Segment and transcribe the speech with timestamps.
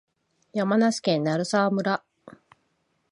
[0.53, 2.03] 山梨県鳴沢村